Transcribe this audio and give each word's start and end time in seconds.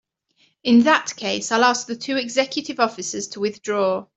In 0.63 0.81
that 0.85 1.13
case 1.15 1.51
I'll 1.51 1.63
ask 1.63 1.85
the 1.85 1.95
two 1.95 2.15
executive 2.17 2.79
officers 2.79 3.27
to 3.27 3.39
withdraw. 3.39 4.07